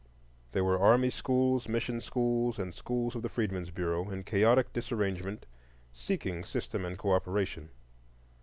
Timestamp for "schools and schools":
2.01-3.13